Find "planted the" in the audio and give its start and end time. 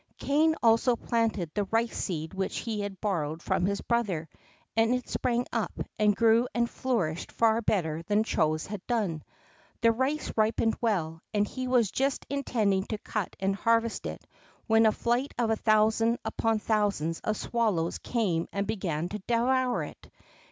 0.95-1.65